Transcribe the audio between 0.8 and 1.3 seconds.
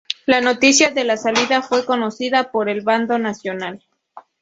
de la